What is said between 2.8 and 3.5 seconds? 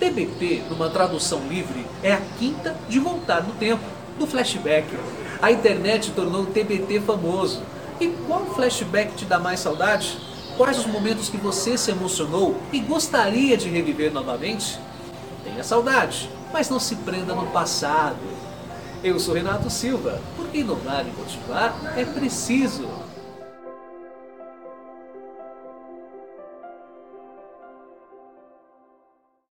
de voltar